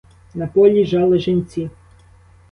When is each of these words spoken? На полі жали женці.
На 0.41 0.45
полі 0.53 0.85
жали 0.93 1.19
женці. 1.25 1.67